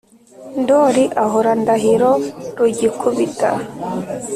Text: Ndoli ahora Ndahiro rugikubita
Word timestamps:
Ndoli 0.61 1.03
ahora 1.23 1.51
Ndahiro 1.61 2.11
rugikubita 2.57 3.49